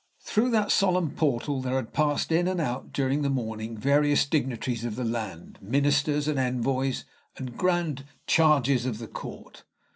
[0.19, 4.83] Through that solemn portal there had passed, in and out, during the morning, various dignitaries
[4.83, 7.05] of the land, ministers and envoys,
[7.37, 9.63] and grand "chargés" of the Court.